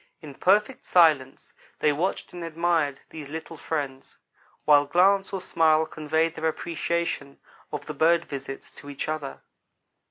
[0.19, 4.17] In perfect silence they watched and admired these little friends,
[4.65, 7.39] while glance or smile conveyed their appreciation
[7.71, 9.41] of the bird visits to each other.